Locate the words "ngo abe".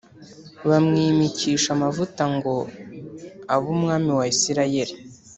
2.35-3.65